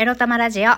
[0.00, 0.70] エロ玉ラジオ。
[0.70, 0.74] お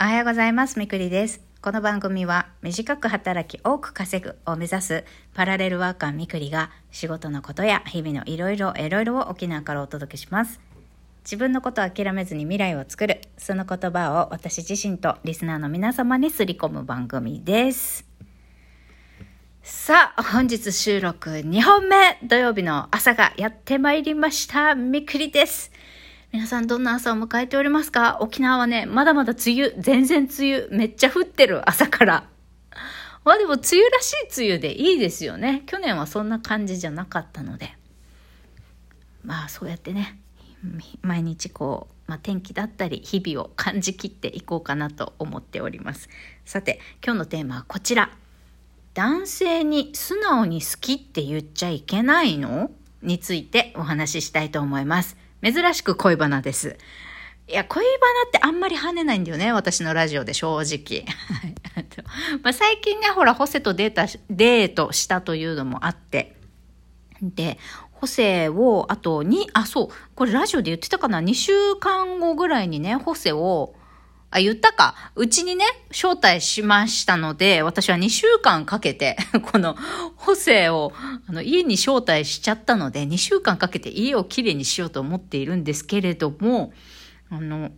[0.00, 0.76] はようございます。
[0.80, 1.40] みくりです。
[1.62, 5.04] この番組は短く働き多く稼ぐを目指す
[5.34, 10.58] パラレルワーカーみくりが仕事のことや日々のいろいろいろいろを沖縄からお届けします。
[11.22, 18.04] 自分のことを諦めずに未来を作る、その言葉を私自身とリスナーの皆様にすり込む番組です。
[19.62, 24.74] さあ、本日収録2本目土曜日の朝がやってまいりました。
[24.74, 25.70] みくりです。
[26.32, 28.18] 皆さんどんな朝を迎えておりますか？
[28.20, 32.28] 沖縄はね、まだまだ梅雨、全然梅雨、めっちゃ降ってる朝から。
[33.24, 35.62] まあでも梅雨らしい梅雨でいいですよね。
[35.66, 37.70] 去年はそんな感じじゃなかったので。
[39.24, 40.18] まあそうやってね、
[41.02, 46.08] 毎日こう、まあ、天気だったり日々を感じきっていこうかなと思っております。
[46.44, 48.10] さて、今日のテーマはこちら。
[48.94, 52.70] 男性に素直に好きって言っちゃいけないの？
[53.02, 55.16] についてお話ししたいと思います。
[55.42, 56.76] 珍しく恋バナです。
[57.48, 57.90] いや、恋バ
[58.24, 61.04] ナってあんまり跳ねないんだよね、私のラジオで正直。
[62.42, 66.36] まあ最近ね、ほら、ホセとデータ、デートしたというのもあって。
[67.22, 67.58] で、
[67.92, 73.74] ホセを、あとに、あ、そう、これラジオで言ってたかな ?2 週間後ぐらいにね、ホセを、
[74.36, 74.94] あ、言ったか。
[75.14, 79.16] うちにね、招待しましたので、私は2週間かけて、
[79.50, 79.76] この、
[80.16, 80.92] 補正を、
[81.26, 86.72] あの、家に招待しちゃったので、2週間かけて家をきれいにしようと思っているんですけれども、
[87.30, 87.70] あの、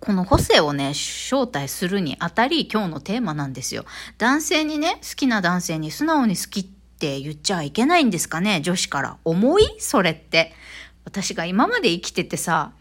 [0.00, 3.84] この補正をね、招待するにあたり、今日のテーマなんですよ。
[4.18, 9.18] 男性にね、好きな男性に素直に好きって言っちゃいけないんですかね、女子から。
[9.24, 9.76] 重い？
[9.78, 10.52] それって。
[11.04, 12.72] 私が今まで生きててさ、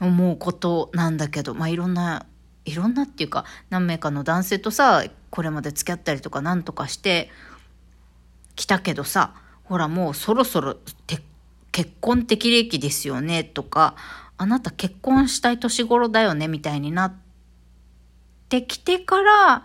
[0.00, 2.26] 思うことなんだけど、まあ、いろんな、
[2.64, 7.30] いろんなっていうか、何名かの男性とさ、これまで付き合ったりとかなんとかして
[8.56, 10.76] きたけどさ、ほらもうそろそろ
[11.72, 13.96] 結婚適齢期ですよねとか、
[14.36, 17.14] あなた結婚したい年頃だよねみたいになっ
[18.48, 19.64] てきてから、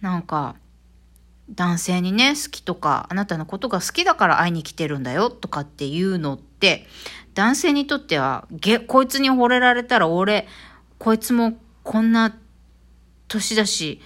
[0.00, 0.56] なんか、
[1.50, 6.86] 男性にね、好きとか、あなたのことが好きだから会いに来てるんだよとかっていうのって、
[7.38, 10.48] 男性にとっては、げ、こいつに惚れられたら俺、
[10.98, 12.36] こいつもこんな
[13.28, 14.00] 年だし、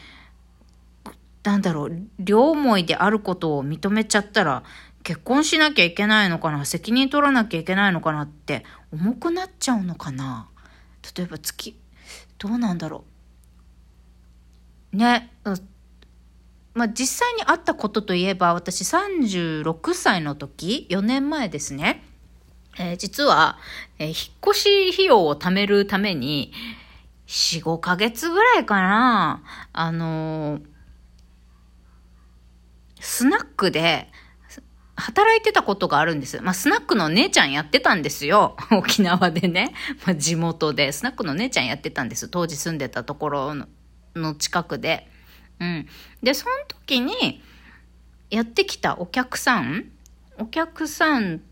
[1.42, 4.64] なんだろう、両思いであることを認めちゃったら、
[5.02, 10.50] 結婚しなきゃいけないのかな責任取らなきゃいけないのかなって重くなっちゃうのかな
[11.16, 11.80] 例えば月、
[12.36, 13.06] どうなんだろ
[14.92, 14.96] う。
[14.98, 15.32] ね、
[16.74, 22.11] まあ、実際にあったことといえば、私36歳の時、4年前ですね。
[22.78, 23.58] えー、実は、
[23.98, 24.14] えー、引っ
[24.50, 26.52] 越し費用を貯めるために、
[27.26, 30.62] 4、5ヶ月ぐらいかな、あのー、
[33.00, 34.10] スナックで、
[34.94, 36.40] 働いてたことがあるんです。
[36.42, 38.56] まあ、スナックの姉ちゃんやってたんですよ。
[38.70, 39.74] 沖縄でね。
[40.06, 40.92] まあ、地元で。
[40.92, 42.28] スナックの姉ちゃんやってたんです。
[42.28, 43.54] 当時住んでたところ
[44.14, 45.08] の近くで。
[45.60, 45.88] うん。
[46.22, 47.42] で、その時に、
[48.30, 49.90] やってきたお客さん、
[50.38, 51.42] お客さん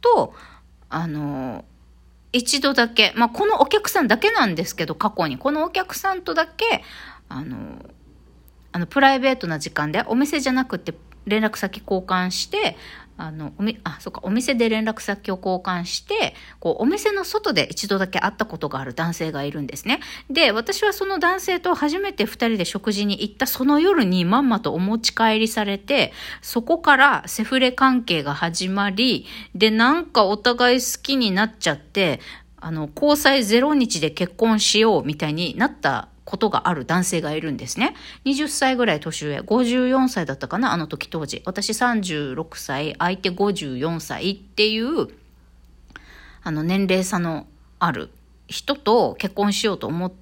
[0.00, 0.34] と、
[0.88, 1.64] あの、
[2.32, 6.82] 一度だけ、まあ、このお客さんだけなんですけど、過去に、このお客さんとだけ、
[7.28, 7.84] あの、
[8.72, 10.94] あの、プライベートな時間で、お店じゃなくて、
[11.26, 12.76] 連絡先交換して、
[13.20, 20.00] あの、おみ、あ、そっか、お店で連絡先を交換して、こう、お店の外で一度だけ会ったことがある男性がいるんですね。
[20.30, 32.20] で、私はその男性と初めて二人で食事に行ったその夜にまんまとお持ち帰りされて、そこからセフレ関係が始まり、で、なんかお互い好きになっちゃって、
[32.56, 37.96] あの、交際0日で結婚しようみたいになったことがある男性がいるんですね。
[38.24, 41.42] 20歳ぐらい年上、54歳だったかな、あの時当時。
[41.44, 45.08] 私36歳、相手54歳っていう、
[46.44, 47.48] あの年齢差の
[47.80, 48.10] ある
[48.46, 50.12] 人と結婚しようと思っ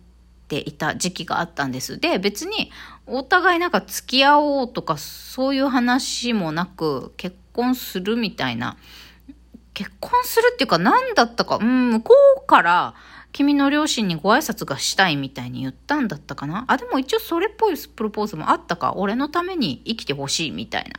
[0.49, 2.01] ていた時期があったんです。
[2.01, 2.73] で、別に
[3.07, 8.79] お互いなんか付き合おうとかそういう話もなく、結婚するみたいな。
[9.75, 12.95] 結婚するっていうか何だったか、うん、向こうから、
[13.39, 16.65] 君の両親にご挨拶がしたいみたいに言ったんだったかな？
[16.67, 18.95] あ、でも一応それっぽいプロポーズもあったか。
[18.97, 20.99] 俺のために生きてほしいみたいな。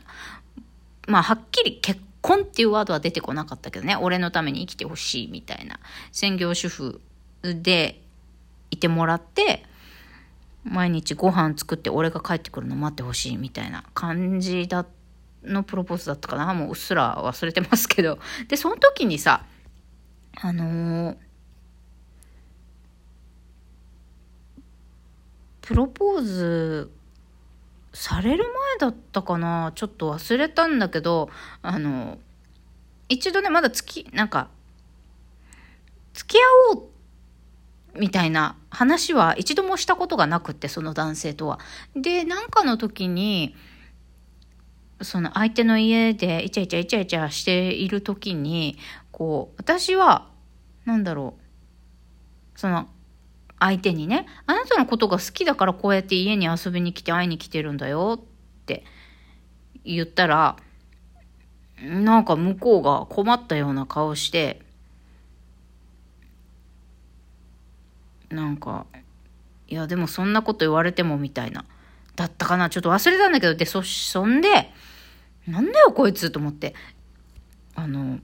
[1.06, 3.94] まあ、はっきり結婚っていうワードは出てこなかったけどね。
[3.94, 5.80] 俺のために生きてほしいみたいな。
[6.12, 7.02] 専業主婦
[7.42, 8.00] で
[8.70, 9.66] いてもらって、
[10.64, 14.86] 毎日ご飯作って俺が帰ってくるの待ってほしいみたいな感じだ
[15.44, 18.18] のプロポーズだったかなもううっすら忘れてますけど。
[18.48, 19.44] で、その時にさ、
[20.40, 21.16] あのー
[25.70, 26.90] プロポーズ
[27.92, 29.70] される前だったかな？
[29.76, 31.30] ちょっと忘れたんだけど、
[31.62, 32.18] あの、
[33.08, 34.48] 一度ね、まだ付き、なんか、
[36.12, 36.36] 付き
[36.74, 36.88] 合おう
[38.00, 41.60] みたいな話は一度もしたことがなくって、その男性とは。
[41.94, 43.54] で、なんかの時に、
[45.00, 48.76] その相手の家でイチャイチャイチャイチャしている時に、
[49.12, 50.28] こう、私は、
[50.84, 51.36] なんだろ
[52.56, 52.88] う、その、
[53.60, 58.84] 相手にね、あなたのことが好きだからこうやって家に遊びに来て会いに来てるんだよって
[59.84, 60.56] 言ったら、
[61.82, 64.62] なんか向こうが困ったような顔して、
[68.30, 68.86] なんか、
[69.68, 71.64] いやでもそんなこと言われてもみたいな。
[72.16, 72.70] だったかな？
[72.70, 74.70] ちょっと忘れたんだけど、で、そ、そんで、
[75.46, 76.74] なんだよこいつと思って。
[77.74, 78.18] あの、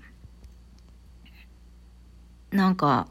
[2.51, 3.09] なんか、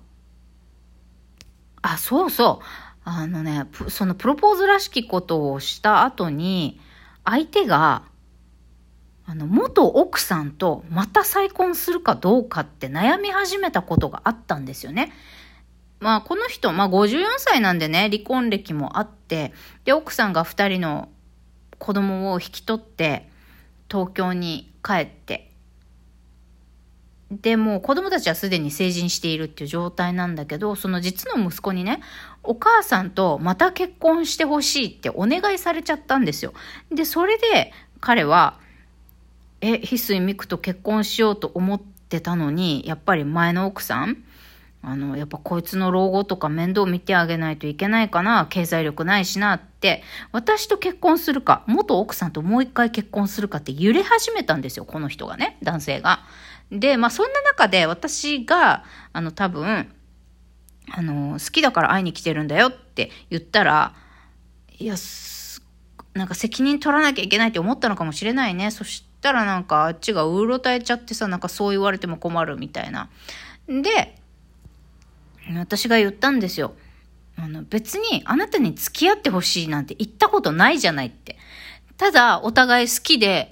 [1.86, 2.66] あ、そうそう。
[3.04, 6.80] あのね、そのプロポーズらしきことをした後に、
[7.24, 8.04] 相手が、
[9.28, 15.14] あの、元奥さんとまた再婚するかどうかって悩み始めたことがあったんですよね。
[16.00, 19.54] まあ、この人、まあ、54歳なんでね、離婚歴もあって、
[19.84, 21.10] で、奥さんが2人の
[21.78, 23.30] 子供を引き取って、
[23.92, 25.45] 東京に帰って、
[27.32, 32.02] で、も子供たちはすでに成人しているっていう状態なんだけど、その実の息子にね、
[32.44, 36.54] お母さんとまた結婚してほしいってお願いされちゃったんですよ。
[36.92, 38.60] で、それで彼は、
[39.62, 44.24] え、翡翠美久と結婚しようと思ってたのに、やっぱり前の奥さん
[44.88, 56.20] あの、やっぱこいつの老後とか面倒見てあげないといけないかな、経済力ないしなって、私と結婚するか、元奥さんともう一回結婚するかって揺れ始めたんですよ、この人がね、男性が。
[56.72, 58.84] で、まあそんな中で私が、
[59.14, 59.92] あの多分、
[60.92, 63.94] あの、好きだから会いに来てるんだよって言ったら、
[64.78, 64.96] いや、
[66.14, 68.72] なんか責任取らなきゃいけないって思ったのかもしれないね。
[68.72, 73.10] そしたらなんかあっちがうろたえちゃってさ、なんかそう言われても困るみたいな。
[73.68, 74.16] で、
[75.58, 76.76] 私が言ったんですよ。
[77.38, 81.38] あの、別にあなたに付き合ってほしいなんて言ったことないじゃないって。
[81.98, 83.52] ただ、お互い好きで、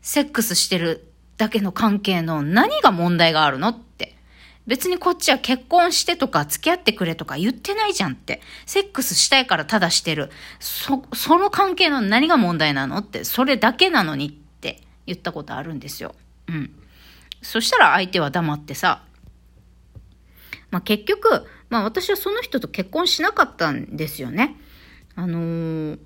[0.00, 1.07] セックスしてる
[1.38, 4.16] だけの関係の何が問題があるのって。
[4.66, 8.42] 別にこっちは結婚してとか付き合ってくれとか言ってないじゃんって。
[8.66, 10.30] セックスしたいからただしてる。
[10.60, 16.14] そ、その関係の何が問題なのって、それだけなのにって言ったことあるんですよ。
[16.48, 16.70] うん。
[17.40, 19.04] そしたら相手は黙ってさ、
[20.70, 24.56] まあ、結局、まあ、私はその人と結婚しなかったんですよね。
[25.14, 25.98] あのー、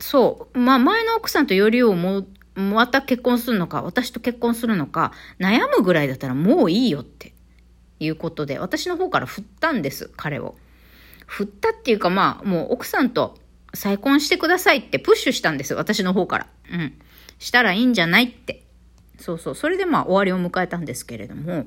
[0.00, 0.58] そう。
[0.58, 7.32] まあ、前の奥さんとよりをも、また結婚するのか、私と結婚するのか、悩むぐらいだったらもういいよって
[7.98, 10.56] いうことで、私の方から振ったんです、彼を。
[11.26, 13.38] 振ったっていうか、まあ、もう奥さんと
[13.72, 16.46] 再婚してくださいってプッシュしたんです、私の方から。
[16.72, 16.94] うん。
[17.38, 18.64] したらいいんじゃないって。
[19.18, 19.54] そうそう。
[19.54, 21.66] それでまあ終わりを迎えたんですけれども、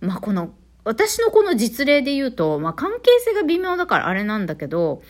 [0.00, 0.54] まあこの、
[0.84, 5.02] 私のこの実例で言うと、まあ関係性が微妙だからあれなんだけど、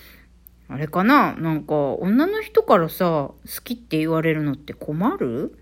[0.68, 1.34] あれかな？
[1.34, 5.58] なんか、女の人からさ、好きって言われるのって困る？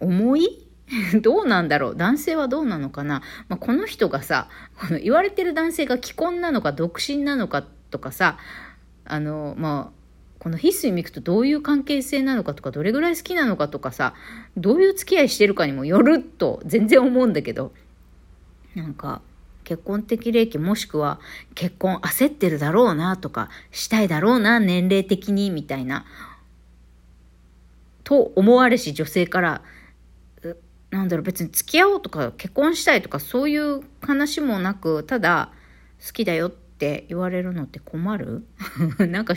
[0.00, 0.66] 重い？
[1.22, 1.96] どうなんだろう？
[1.96, 4.48] 男性はどうなのかな、まあ、この人がさ、
[4.78, 8.38] この言われてる男性が既婚なのか独身なのかとかさ、
[9.04, 9.96] あの、まあ、
[10.38, 14.14] この翡翠ミクとどういう関係性なのかとか、どれぐらい好きなのかとかさ、
[14.56, 17.72] どういう付き合いしてるかにもよると全然思うんだけど、
[18.74, 19.22] なんか、
[19.66, 21.18] 結婚的齢期もしくは
[21.56, 26.06] 結婚焦ってるだろうなとか、したいだろうな、年齢的に、みたいな、
[28.04, 29.62] と思われし女性から、
[30.90, 35.50] なんだろう、別に付き合おうとか結婚したいとかそういう話もなく、ただ
[36.04, 38.46] 好きだよってって言われるのって困る？
[39.08, 39.34] なんか、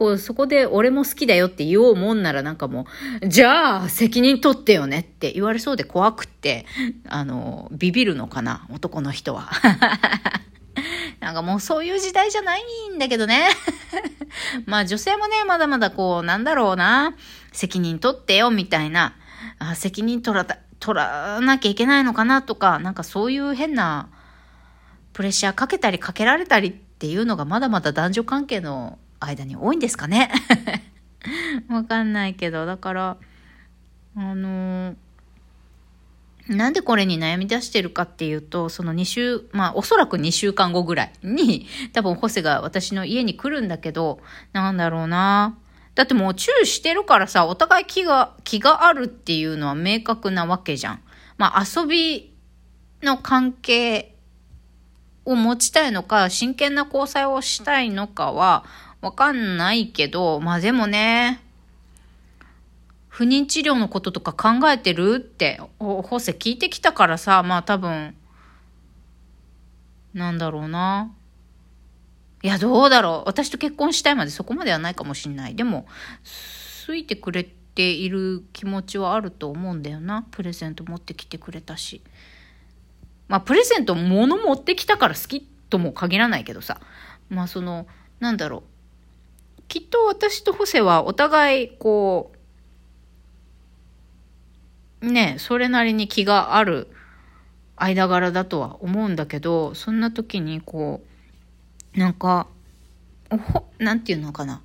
[0.00, 2.86] こう、そこで俺も好きだよって言おうもんならなんかも
[3.22, 6.66] う、じゃあ責任取ってよねって言われそうで怖くって、
[7.08, 9.48] あの、ビビるのかな、男の人は。
[11.20, 12.62] なんかもうそういう時代じゃない
[12.92, 13.46] んだけどね。
[14.66, 17.14] まあ女性もね、まだまだこう、なんだろうな、
[17.52, 19.14] 責任取ってよみたいな、
[19.60, 20.44] あ責任取ら
[20.80, 24.08] 取らなきゃいけないのかなとか、なんかそういう変な、
[25.12, 30.30] プレッシャーかけたりかけられたりっていうのがまだまだ男女関係の間に多いんですかね
[31.68, 33.16] わかんないけど、だから、
[34.16, 34.94] あの、
[36.48, 44.20] なんでこれに悩み出してるかっていうと、その2週、まあおそらく2週間後ぐらいに、多分ホセが私の家に来るんだけど、
[44.52, 45.56] なんだろうな。
[45.94, 51.02] だってもうチューしてるからさ、お互い気が、気があるっていうのは明確なわけじゃん。
[51.36, 52.34] まあ遊び
[53.02, 54.11] の関係
[55.24, 58.64] を持ちたいのか、真剣な交際をしたいのかは
[59.00, 61.40] わかんないけど、まあでもね、
[63.08, 68.16] 不妊治療のこととか考えてるって、ホセ聞いてきたからさ、まあ多分、
[70.14, 71.12] なんだろうな。
[72.42, 73.28] いや、どうだろう。
[73.28, 75.54] 私と結婚したいまでそこまではないかもしんない。
[75.54, 75.86] でも、
[76.86, 80.26] 好いてくれている気持ちはあると思うんだよな。
[80.30, 82.02] プレゼント持ってきてくれたし。
[83.28, 86.80] まあ、プレゼント物持ってきたから好きとも限らないけどさ。
[87.28, 87.86] まあ、その、
[88.20, 88.64] なんだろ
[89.58, 89.62] う。
[89.68, 92.32] きっと私とホセはお互い、こ
[95.00, 96.88] う、ね、それなりに気がある
[97.76, 101.02] 間柄だとは思うんだけど、そんな時にこ
[101.96, 102.46] う、なんか、
[103.30, 104.60] おほ、なんていうのかな。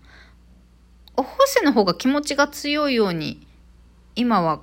[1.15, 3.47] おホセの方が気持ちが強いように、
[4.15, 4.61] 今は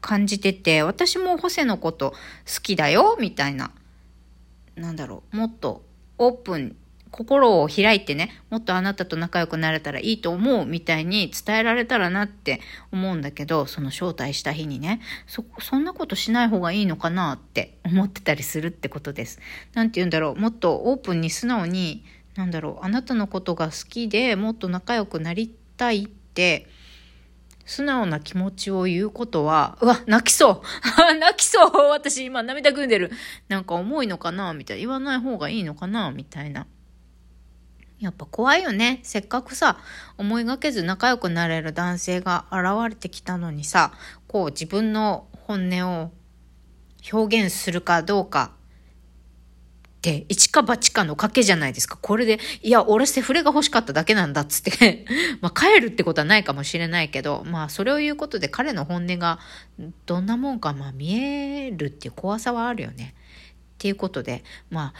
[0.00, 3.70] 感じてて、私もホセのこと好きだよ、みたいな。
[4.76, 5.84] なんだろう、もっと
[6.18, 6.76] オープン
[7.16, 12.60] 心を開いてね、もっとあなたと仲良くなれたらいいと思うみたいに伝えられたらなって
[12.92, 19.40] 思うんだけど、その招待した日にね、そ、そんなことしない方がいいのかなって思ってたりするってことです。
[19.72, 26.66] なんて言うんだろう、もっとオープンに素直に、なんだろう、あなたのことが好きでもっと仲良くなりたいって、
[27.66, 33.10] 素直な気持ちを言うことは、うわ、泣きそう 泣きそう私今涙ぐんでる。
[33.48, 34.80] なんか重いのかなみたいな。
[34.80, 36.66] 言わない方がいいのかなみたいな。
[37.98, 39.00] やっぱ怖いよね。
[39.02, 39.78] せっかくさ、
[40.16, 43.92] 思いがけず仲良くなれる男性が現れてきたのにさ、
[44.28, 46.12] こう自分の本音を
[47.12, 48.52] 表現するかどうか
[50.28, 51.98] 一か八かの賭けじゃないですか。
[52.00, 55.04] これで、いや、俺セフレが欲しかっただけなんだっつって
[55.40, 59.38] まあ帰るってことはないかもしれないけど、まあそれを言うことで彼の本音が
[60.06, 63.14] どんなもんかまあ見えるっていう怖さはあるよね。
[63.74, 64.94] っていうことで、ま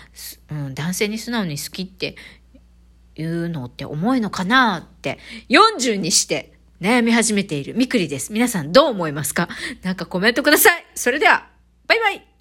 [0.50, 2.14] あ、うん、男性に素直に好きって
[3.16, 8.32] いうのって重いのかなって40にして悩み始めているみくりです。
[8.32, 9.48] 皆さんどう思いますか？
[9.82, 10.86] なんかコメントください。
[10.94, 11.48] それでは、
[11.86, 12.35] バイバイ